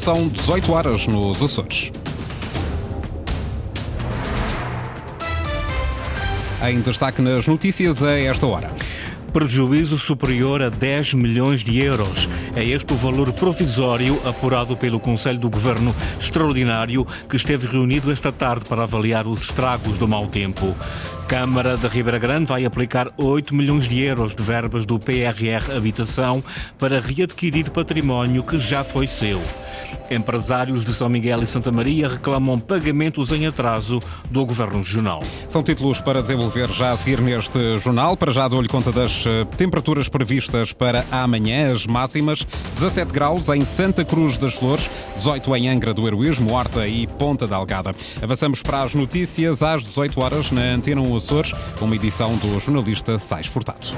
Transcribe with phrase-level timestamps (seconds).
[0.00, 1.92] são 18 horas nos Açores.
[6.66, 8.70] Em destaque nas notícias a esta hora.
[9.30, 12.26] Prejuízo superior a 10 milhões de euros.
[12.56, 18.32] É este o valor provisório apurado pelo Conselho do Governo Extraordinário que esteve reunido esta
[18.32, 20.74] tarde para avaliar os estragos do mau tempo.
[21.28, 26.42] Câmara da Ribeira Grande vai aplicar 8 milhões de euros de verbas do PRR Habitação
[26.78, 29.38] para readquirir património que já foi seu.
[30.10, 35.22] Empresários de São Miguel e Santa Maria reclamam pagamentos em atraso do Governo Regional.
[35.48, 38.16] São títulos para desenvolver já a seguir neste jornal.
[38.16, 41.72] Para já dou-lhe conta das eh, temperaturas previstas para amanhã.
[41.72, 46.88] As máximas: 17 graus em Santa Cruz das Flores, 18 em Angra do Heroísmo, Horta
[46.88, 47.94] e Ponta da Algada.
[48.20, 53.18] Avançamos para as notícias às 18 horas na Antena 1 Açores, uma edição do jornalista
[53.18, 53.88] Sais Furtado.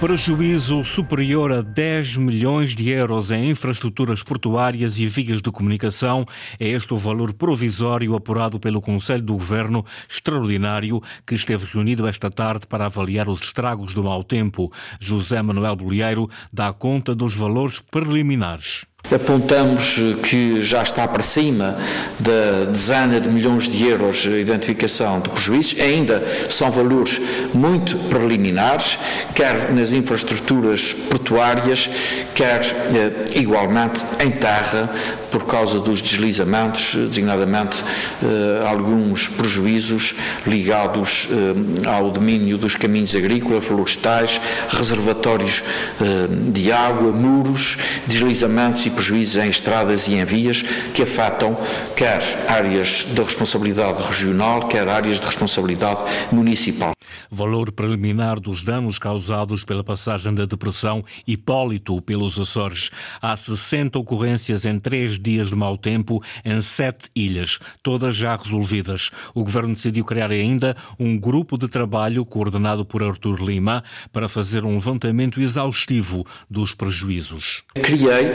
[0.00, 6.24] Prejuízo superior a 10 milhões de euros em infraestruturas portuárias e vias de comunicação
[6.58, 12.30] é este o valor provisório apurado pelo Conselho do Governo Extraordinário que esteve reunido esta
[12.30, 14.72] tarde para avaliar os estragos do mau tempo.
[14.98, 18.89] José Manuel Bolieiro dá conta dos valores preliminares.
[19.12, 21.76] Apontamos que já está para cima
[22.18, 25.80] da dezena de milhões de euros de identificação de prejuízos.
[25.80, 27.20] Ainda são valores
[27.52, 28.98] muito preliminares,
[29.34, 31.90] quer nas infraestruturas portuárias,
[32.36, 34.88] quer eh, igualmente em terra,
[35.30, 37.82] por causa dos deslizamentos, designadamente
[38.22, 40.14] eh, alguns prejuízos
[40.46, 45.62] ligados eh, ao domínio dos caminhos agrícolas, florestais, reservatórios
[46.00, 51.56] eh, de água, muros, deslizamentos e prejuízos em estradas e em vias que afetam
[51.96, 56.00] quer áreas de responsabilidade regional, quer áreas de responsabilidade
[56.32, 56.92] municipal.
[57.30, 62.90] Valor preliminar dos danos causados pela passagem da depressão Hipólito pelos Açores.
[63.20, 69.10] Há 60 ocorrências em três dias de mau tempo em sete ilhas, todas já resolvidas.
[69.34, 74.64] O governo decidiu criar ainda um grupo de trabalho coordenado por Artur Lima para fazer
[74.64, 77.62] um levantamento exaustivo dos prejuízos.
[77.74, 78.26] Criei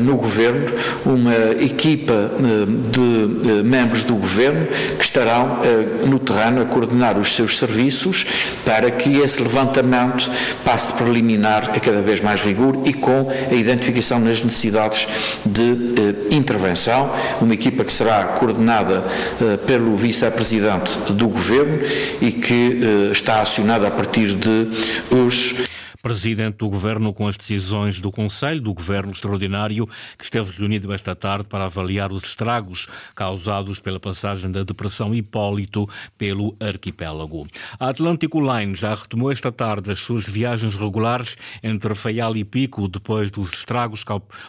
[0.00, 0.66] no governo
[1.04, 4.66] uma equipa eh, de eh, membros do governo
[4.96, 5.58] que estarão
[6.06, 8.26] no terreno a coordenar os seus serviços
[8.64, 10.30] para que esse levantamento
[10.64, 15.06] passe de preliminar a cada vez mais rigor e com a identificação das necessidades
[15.44, 19.04] de intervenção, uma equipa que será coordenada
[19.66, 21.78] pelo vice-presidente do governo
[22.20, 22.80] e que
[23.12, 24.68] está acionada a partir de
[25.10, 25.68] hoje
[26.08, 29.86] presidente do Governo com as decisões do Conselho do Governo Extraordinário,
[30.16, 35.86] que esteve reunido esta tarde para avaliar os estragos causados pela passagem da Depressão Hipólito
[36.16, 37.46] pelo arquipélago.
[37.78, 42.88] A Atlântico Line já retomou esta tarde as suas viagens regulares entre Faial e Pico
[42.88, 44.02] depois dos estragos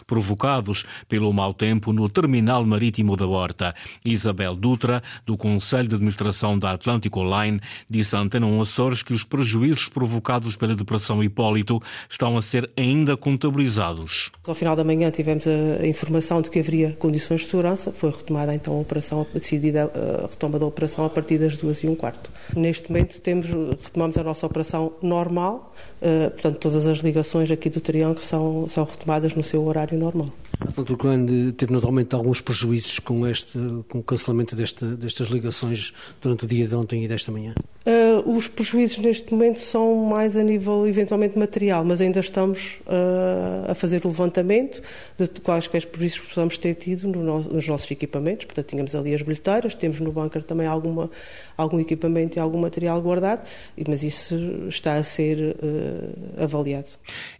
[0.06, 3.74] provocados pelo mau tempo no terminal marítimo da Horta.
[4.02, 9.24] Isabel Dutra, do Conselho de Administração da Atlântico Line, disse à Antena Açores que os
[9.24, 14.30] prejuízos provocados pela Depressão Hipólito Hipólito estão a ser ainda contabilizados.
[14.46, 18.54] Ao final da manhã tivemos a informação de que haveria condições de segurança, foi retomada
[18.54, 22.30] então a operação, decidida a retoma da operação a partir das duas e um quarto.
[22.54, 23.46] Neste momento temos,
[23.82, 28.84] retomamos a nossa operação normal, eh, portanto todas as ligações aqui do Triângulo são, são
[28.84, 30.30] retomadas no seu horário normal.
[30.60, 36.44] A Grande teve naturalmente alguns prejuízos com, este, com o cancelamento deste, destas ligações durante
[36.44, 37.54] o dia de ontem e desta manhã?
[37.80, 43.70] Uh, os prejuízos neste momento são mais a nível eventualmente material, mas ainda estamos uh,
[43.70, 44.82] a fazer o levantamento
[45.16, 48.44] de quaisquer prejuízos que possamos ter tido no, nos nossos equipamentos.
[48.44, 51.10] Portanto, tínhamos ali as bilheteiras, temos no bunker também alguma,
[51.56, 53.48] algum equipamento e algum material guardado,
[53.88, 54.34] mas isso
[54.68, 56.90] está a ser uh, avaliado.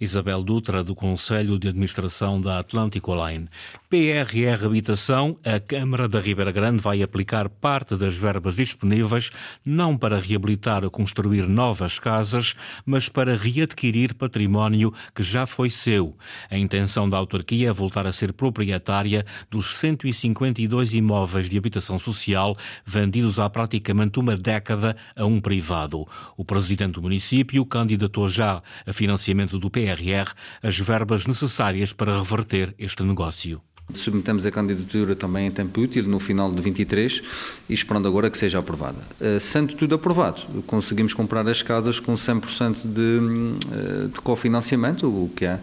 [0.00, 3.48] Isabel Dutra, do Conselho de Administração da Atlântico Line.
[3.88, 9.30] PRR Habitação, a Câmara da Ribeira Grande vai aplicar parte das verbas disponíveis
[9.64, 12.54] não para reabilitar ou construir novas casas,
[12.86, 16.16] mas para readquirir património que já foi seu.
[16.48, 22.56] A intenção da autarquia é voltar a ser proprietária dos 152 imóveis de habitação social
[22.84, 26.06] vendidos há praticamente uma década a um privado.
[26.36, 30.32] O presidente do município candidatou já a financiamento do PRR
[30.62, 33.60] as verbas necessárias para reverter este negócio.
[33.94, 37.22] Submetemos a candidatura também em tempo útil, no final de 23,
[37.68, 38.98] e esperando agora que seja aprovada.
[39.20, 45.30] Uh, sendo tudo aprovado, conseguimos comprar as casas com 100% de, uh, de cofinanciamento, o
[45.34, 45.58] que é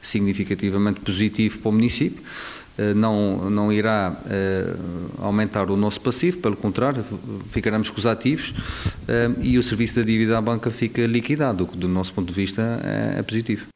[0.00, 2.22] significativamente positivo para o município.
[2.96, 4.16] não, não irá
[5.18, 7.04] aumentar o nosso passivo, pelo contrário,
[7.52, 8.52] ficaremos com os ativos
[9.40, 12.34] e o serviço da dívida à banca fica liquidado, o que do nosso ponto de
[12.34, 13.71] vista é, é positivo.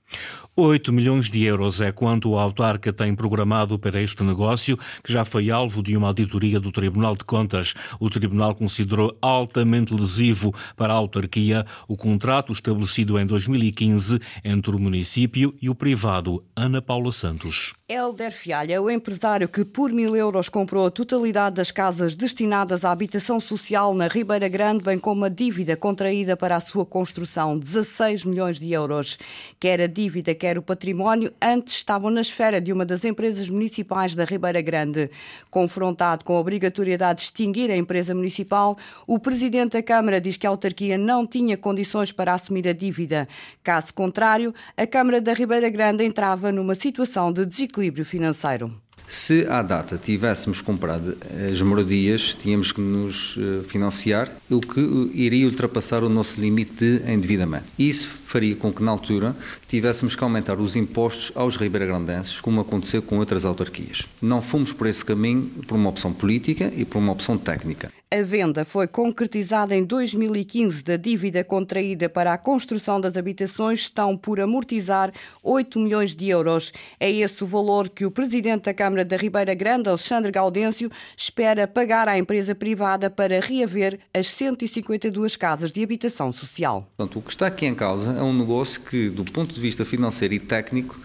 [0.58, 5.22] 8 milhões de euros é quanto o autarca tem programado para este negócio, que já
[5.22, 7.74] foi alvo de uma auditoria do Tribunal de Contas.
[8.00, 14.78] O Tribunal considerou altamente lesivo para a autarquia o contrato estabelecido em 2015 entre o
[14.78, 16.42] município e o privado.
[16.56, 17.74] Ana Paula Santos.
[17.88, 22.90] Helder Fialha, o empresário que por mil euros comprou a totalidade das casas destinadas à
[22.90, 28.24] habitação social na Ribeira Grande, bem como a dívida contraída para a sua construção, 16
[28.24, 29.16] milhões de euros.
[29.60, 34.16] Quer a dívida, quer o património, antes estavam na esfera de uma das empresas municipais
[34.16, 35.08] da Ribeira Grande.
[35.48, 40.44] Confrontado com a obrigatoriedade de extinguir a empresa municipal, o presidente da Câmara diz que
[40.44, 43.28] a autarquia não tinha condições para assumir a dívida.
[43.62, 48.72] Caso contrário, a Câmara da Ribeira Grande entrava numa situação de desequilíbrio equilíbrio financeiro.
[49.08, 51.16] Se à data tivéssemos comprado
[51.52, 54.80] as moradias, tínhamos que nos eh, financiar, o que
[55.14, 57.66] iria ultrapassar o nosso limite de endividamento.
[57.78, 59.34] Isso faria com que, na altura,
[59.68, 64.04] tivéssemos que aumentar os impostos aos ribeiragrandenses, como aconteceu com outras autarquias.
[64.20, 67.90] Não fomos por esse caminho por uma opção política e por uma opção técnica.
[68.08, 74.16] A venda foi concretizada em 2015 da dívida contraída para a construção das habitações estão
[74.16, 75.12] por amortizar
[75.42, 76.72] 8 milhões de euros.
[77.00, 81.66] É esse o valor que o presidente da Câmara da Ribeira Grande, Alexandre Gaudêncio, espera
[81.66, 86.88] pagar à empresa privada para reaver as 152 casas de habitação social.
[86.96, 89.84] Portanto, o que está aqui em causa é um negócio que, do ponto de vista
[89.84, 90.98] financeiro e técnico,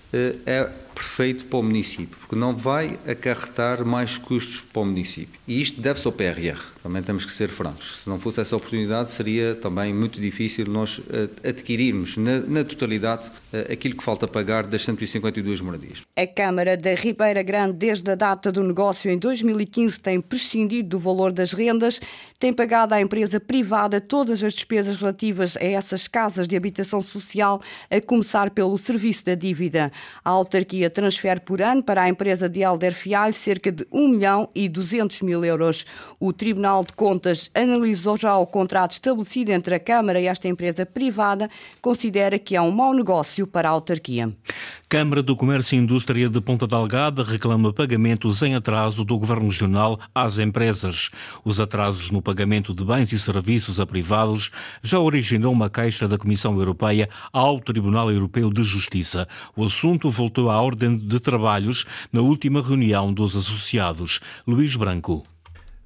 [0.45, 0.69] é
[1.01, 5.39] perfeito para o município, porque não vai acarretar mais custos para o município.
[5.47, 8.01] E isto deve-se ao PRR, também temos que ser francos.
[8.01, 13.31] Se não fosse essa oportunidade, seria também muito difícil nós eh, adquirirmos na, na totalidade
[13.51, 16.01] eh, aquilo que falta pagar das 152 moradias.
[16.15, 20.99] A Câmara da Ribeira Grande, desde a data do negócio em 2015, tem prescindido do
[20.99, 21.99] valor das rendas,
[22.39, 27.61] tem pagado à empresa privada todas as despesas relativas a essas casas de habitação social,
[27.89, 29.91] a começar pelo serviço da dívida.
[30.23, 34.49] A autarquia transfere por ano para a empresa de Helder Fialho cerca de 1 milhão
[34.53, 35.85] e 200 mil euros.
[36.19, 40.85] O Tribunal de Contas analisou já o contrato estabelecido entre a Câmara e esta empresa
[40.85, 41.49] privada,
[41.81, 44.31] considera que é um mau negócio para a autarquia.
[44.87, 49.97] Câmara do Comércio e Indústria de Ponta Delgada reclama pagamentos em atraso do Governo Regional
[50.13, 51.09] às empresas.
[51.45, 54.51] Os atrasos no pagamento de bens e serviços a privados
[54.83, 59.27] já originou uma queixa da Comissão Europeia ao Tribunal Europeu de Justiça.
[59.55, 64.19] O assunto voltou à ordem de trabalhos na última reunião dos associados.
[64.47, 65.23] Luís Branco.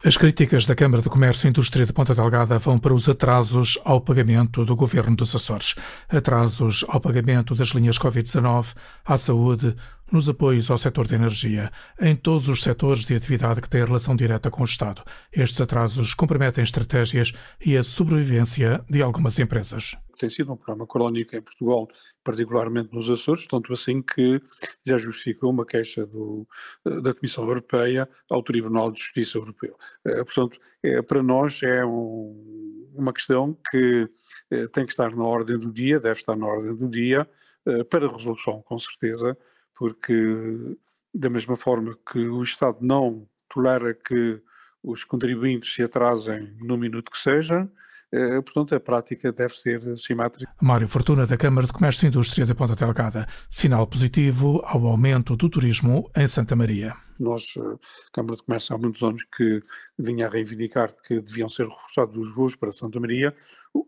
[0.05, 3.75] As críticas da Câmara de Comércio e Indústria de Ponta Delgada vão para os atrasos
[3.83, 5.73] ao pagamento do Governo dos Açores.
[6.07, 9.75] Atrasos ao pagamento das linhas Covid-19, à saúde,
[10.11, 14.15] nos apoios ao setor de energia, em todos os setores de atividade que têm relação
[14.15, 15.03] direta com o Estado.
[15.31, 19.95] Estes atrasos comprometem estratégias e a sobrevivência de algumas empresas.
[20.17, 21.87] Tem sido um programa crónico em Portugal,
[22.23, 24.41] particularmente nos Açores, tanto assim que
[24.85, 26.47] já justificou uma queixa do,
[26.85, 29.75] da Comissão Europeia ao Tribunal de Justiça Europeu.
[30.05, 34.09] Eh, portanto, é, para nós é um, uma questão que
[34.51, 37.27] eh, tem que estar na ordem do dia, deve estar na ordem do dia,
[37.67, 39.37] eh, para resolução, com certeza,
[39.75, 40.77] porque
[41.13, 44.41] da mesma forma que o Estado não tolera que
[44.83, 47.69] os contribuintes se atrasem no minuto que seja,
[48.11, 50.51] eh, portanto, a prática deve ser simétrica.
[50.61, 53.27] Mário Fortuna, da Câmara de Comércio e Indústria da Ponta Delgada.
[53.49, 56.95] Sinal positivo ao aumento do turismo em Santa Maria.
[57.19, 57.77] Nós, eh,
[58.13, 59.61] Câmara de Comércio, há muitos anos que
[59.97, 63.33] vinha a reivindicar que deviam ser reforçados os voos para Santa Maria.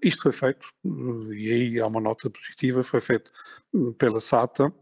[0.03, 3.31] Isto foi feito, e aí há uma nota positiva, foi feito
[3.97, 4.73] pela SATA,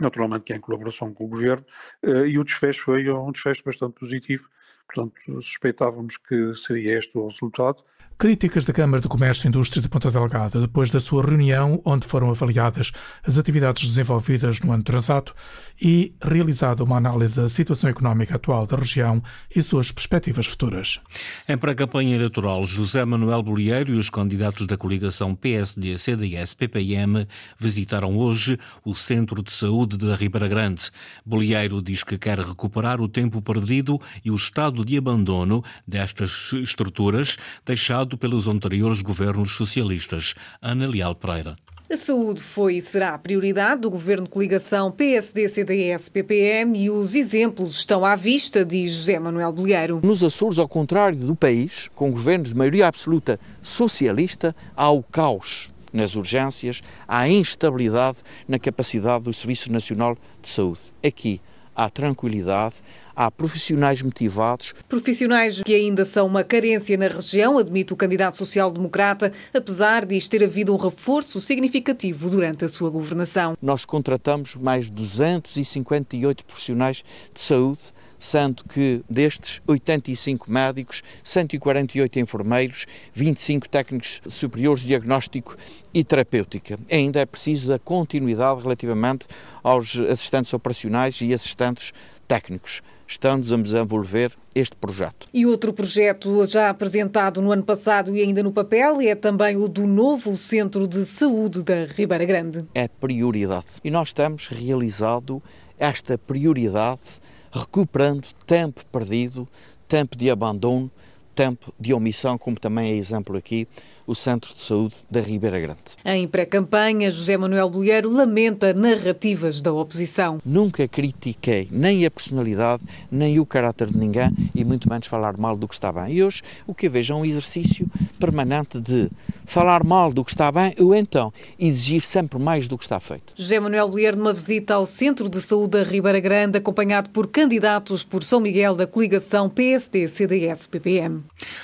[0.00, 1.64] naturalmente que é em colaboração com o Governo,
[2.02, 4.48] eh, e o desfecho foi um desfecho bastante positivo,
[4.86, 7.82] portanto suspeitávamos que seria este o resultado.
[8.16, 12.06] Críticas da Câmara de Comércio e Indústria de Ponta Delgada depois da sua reunião, onde
[12.06, 12.92] foram avaliadas
[13.24, 15.34] as atividades desenvolvidas no ano transato
[15.82, 19.20] e realizada uma análise da situação económica atual da região
[19.54, 21.00] e suas perspectivas futuras.
[21.48, 27.26] Em pré-campanha eleitoral, José Manuel Bolieiro e os candidatos da coligação PSD, CDS, PPM
[27.58, 30.88] visitaram hoje o Centro de Saúde da Ribeira Grande.
[31.26, 37.36] Bolieiro diz que quer recuperar o tempo perdido e o estado de abandono destas estruturas
[37.66, 40.34] deixado pelos anteriores governos socialistas.
[40.62, 41.54] Ana Leal Pereira.
[41.90, 47.76] A saúde foi e será a prioridade do governo de coligação PSD-CDS-PPM e os exemplos
[47.76, 50.00] estão à vista, diz José Manuel Bolheiro.
[50.02, 55.74] Nos Açores, ao contrário do país, com governos de maioria absoluta socialista, há o caos
[55.92, 60.80] nas urgências, há instabilidade na capacidade do Serviço Nacional de Saúde.
[61.06, 61.38] Aqui
[61.76, 62.76] há tranquilidade,
[63.14, 64.74] há profissionais motivados.
[64.88, 70.42] Profissionais que ainda são uma carência na região, admite o candidato social-democrata, apesar de ter
[70.42, 73.56] havido um reforço significativo durante a sua governação.
[73.60, 77.92] Nós contratamos mais 258 profissionais de saúde
[78.24, 85.56] sendo que destes 85 médicos, 148 enfermeiros, 25 técnicos superiores de diagnóstico
[85.92, 86.78] e terapêutica.
[86.90, 89.26] Ainda é preciso a continuidade relativamente
[89.62, 91.92] aos assistentes operacionais e assistentes
[92.26, 92.82] técnicos.
[93.06, 95.28] Estamos a desenvolver este projeto.
[95.32, 99.68] E outro projeto já apresentado no ano passado e ainda no papel é também o
[99.68, 102.64] do novo Centro de Saúde da Ribeira Grande.
[102.74, 103.66] É prioridade.
[103.82, 105.42] E nós temos realizado
[105.78, 107.20] esta prioridade
[107.52, 109.46] recuperando tempo perdido,
[109.86, 110.90] tempo de abandono,
[111.34, 113.68] tempo de omissão, como também é exemplo aqui
[114.06, 115.80] o Centro de Saúde da Ribeira Grande.
[116.04, 120.40] Em pré-campanha, José Manuel Bolheiro lamenta narrativas da oposição.
[120.44, 125.56] Nunca critiquei nem a personalidade, nem o caráter de ninguém e muito menos falar mal
[125.56, 126.14] do que está bem.
[126.14, 127.86] E hoje o que eu vejo é um exercício
[128.18, 129.10] permanente de
[129.44, 133.32] falar mal do que está bem ou então exigir sempre mais do que está feito.
[133.34, 138.02] José Manuel Bolheiro numa visita ao Centro de Saúde da Ribeira Grande, acompanhado por candidatos
[138.04, 141.22] por São Miguel da coligação PSD-CDS-PPM.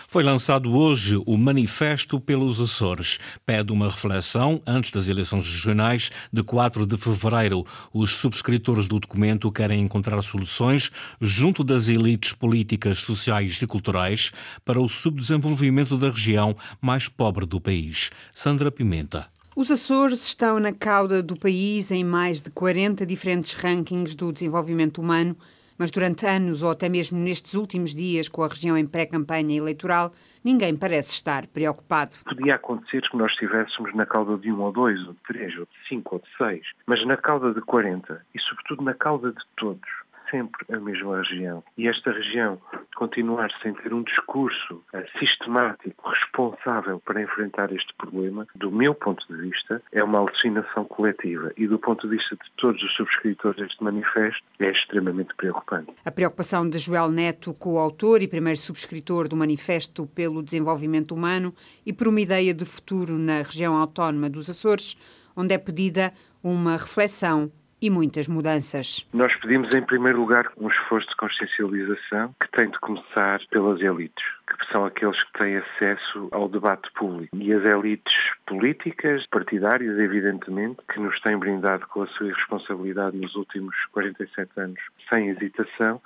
[0.09, 3.19] Foi lançado hoje o Manifesto pelos Açores.
[3.45, 7.67] Pede uma reflexão antes das eleições regionais de 4 de fevereiro.
[7.93, 14.31] Os subscritores do documento querem encontrar soluções junto das elites políticas, sociais e culturais
[14.65, 18.11] para o subdesenvolvimento da região mais pobre do país.
[18.33, 19.27] Sandra Pimenta.
[19.57, 25.01] Os Açores estão na cauda do país em mais de 40 diferentes rankings do desenvolvimento
[25.01, 25.37] humano
[25.81, 30.13] mas durante anos, ou até mesmo nestes últimos dias, com a região em pré-campanha eleitoral,
[30.45, 32.19] ninguém parece estar preocupado.
[32.27, 35.65] Podia acontecer que nós estivéssemos na cauda de um ou dois, ou de três, ou
[35.65, 39.41] de cinco, ou de seis, mas na cauda de 40 e, sobretudo, na cauda de
[39.57, 39.89] todos
[40.31, 41.63] sempre a mesma região.
[41.77, 42.61] E esta região
[42.97, 49.27] continuar sem ter um discurso eh, sistemático, responsável para enfrentar este problema, do meu ponto
[49.27, 51.51] de vista, é uma alucinação coletiva.
[51.57, 55.93] E do ponto de vista de todos os subscritores deste manifesto, é extremamente preocupante.
[56.05, 61.93] A preocupação de Joel Neto, coautor e primeiro subscritor do Manifesto pelo Desenvolvimento Humano e
[61.93, 64.97] por uma ideia de futuro na região autónoma dos Açores,
[65.35, 69.07] onde é pedida uma reflexão e muitas mudanças.
[69.13, 74.25] Nós pedimos, em primeiro lugar, um esforço de consciencialização que tem de começar pelas elites,
[74.47, 77.37] que são aqueles que têm acesso ao debate público.
[77.37, 78.15] E as elites
[78.47, 84.81] políticas, partidárias, evidentemente, que nos têm brindado com a sua irresponsabilidade nos últimos 47 anos,
[85.09, 86.01] sem hesitação,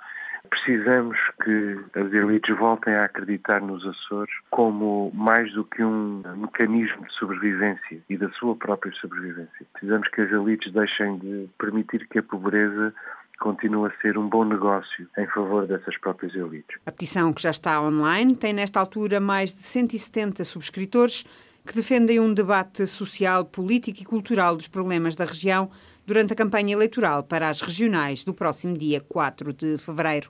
[0.49, 7.05] Precisamos que as elites voltem a acreditar nos Açores como mais do que um mecanismo
[7.05, 9.65] de sobrevivência e da sua própria sobrevivência.
[9.73, 12.93] Precisamos que as elites deixem de permitir que a pobreza
[13.39, 16.77] continue a ser um bom negócio em favor dessas próprias elites.
[16.85, 21.25] A petição que já está online tem nesta altura mais de 170 subscritores
[21.65, 25.69] que defendem um debate social, político e cultural dos problemas da região
[26.05, 30.29] durante a campanha eleitoral para as regionais do próximo dia 4 de fevereiro.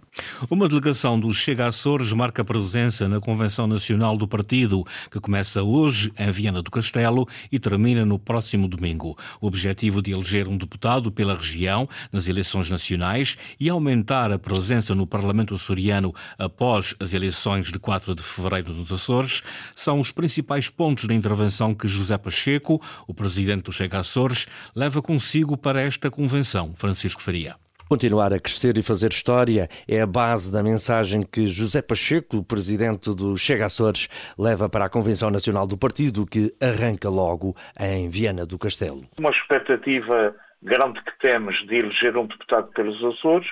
[0.49, 6.13] Uma delegação do Chega Açores marca presença na Convenção Nacional do Partido, que começa hoje
[6.17, 9.17] em Viana do Castelo e termina no próximo domingo.
[9.41, 14.95] O objetivo de eleger um deputado pela região nas eleições nacionais e aumentar a presença
[14.95, 19.41] no Parlamento açoriano após as eleições de 4 de fevereiro nos Açores
[19.75, 25.01] são os principais pontos da intervenção que José Pacheco, o presidente do Chega Açores, leva
[25.01, 27.55] consigo para esta convenção, Francisco Faria.
[27.89, 33.09] Continuar a crescer e fazer história é a base da mensagem que José Pacheco, presidente
[33.15, 34.07] do Chega Açores,
[34.37, 39.05] leva para a Convenção Nacional do Partido, que arranca logo em Viana do Castelo.
[39.19, 43.47] Uma expectativa grande que temos de eleger um deputado pelos Açores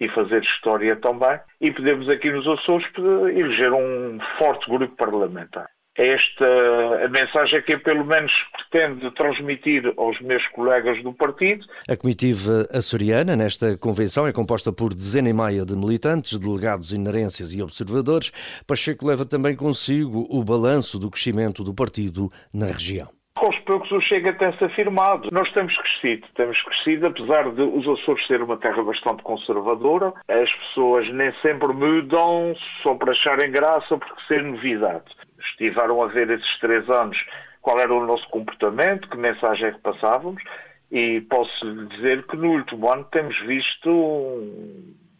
[0.00, 2.84] e fazer história também, e podemos aqui nos Açores
[3.32, 10.20] eleger um forte grupo parlamentar esta a mensagem que eu pelo menos pretendo transmitir aos
[10.20, 11.66] meus colegas do partido.
[11.88, 17.54] A comitiva açoriana nesta convenção é composta por dezena e meia de militantes, delegados inerências
[17.54, 18.32] e observadores.
[18.66, 24.00] Pacheco leva também consigo o balanço do crescimento do partido na região aos poucos o
[24.00, 25.28] Chega tem-se afirmado.
[25.30, 30.50] Nós temos crescido, temos crescido, apesar de os Açores ser uma terra bastante conservadora, as
[30.52, 35.04] pessoas nem sempre mudam só para acharem graça porque ser novidade
[35.48, 37.18] estiveram a ver esses três anos
[37.60, 40.42] qual era o nosso comportamento, que mensagem é que passávamos,
[40.92, 43.90] e posso dizer que no último ano temos visto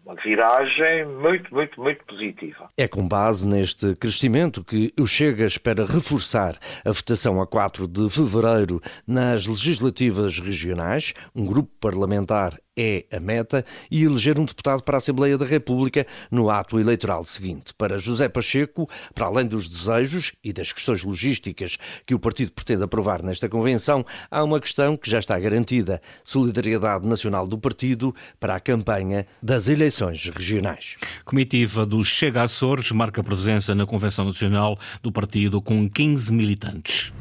[0.05, 2.69] uma viragem muito, muito, muito positiva.
[2.77, 8.11] É com base neste crescimento que o Chega espera reforçar a votação a 4 de
[8.11, 11.15] fevereiro nas legislativas regionais.
[11.35, 16.07] Um grupo parlamentar é a meta e eleger um deputado para a Assembleia da República
[16.31, 17.73] no ato eleitoral seguinte.
[17.75, 22.83] Para José Pacheco, para além dos desejos e das questões logísticas que o partido pretende
[22.83, 28.57] aprovar nesta convenção, há uma questão que já está garantida: solidariedade nacional do partido para
[28.57, 30.97] a campanha das eleições regionais.
[31.25, 37.13] Comitiva do Chega Açores marca presença na Convenção Nacional do partido com 15 militantes.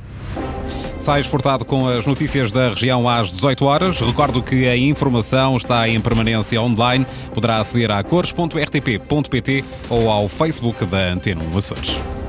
[1.03, 3.99] Sai exportado com as notícias da região às 18 horas.
[3.99, 7.05] Recordo que a informação está em permanência online.
[7.33, 12.22] Poderá aceder a cores.rtp.pt ou ao Facebook da Antena 1 Açores.